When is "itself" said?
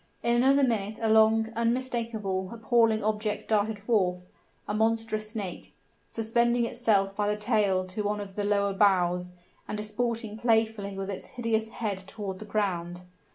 6.65-7.15